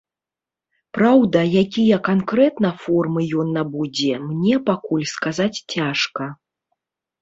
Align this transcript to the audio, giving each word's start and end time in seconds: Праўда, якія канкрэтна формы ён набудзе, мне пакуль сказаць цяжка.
Праўда, 0.97 1.43
якія 1.63 1.97
канкрэтна 2.09 2.73
формы 2.87 3.21
ён 3.45 3.55
набудзе, 3.61 4.13
мне 4.27 4.55
пакуль 4.75 5.09
сказаць 5.17 5.55
цяжка. 5.73 6.37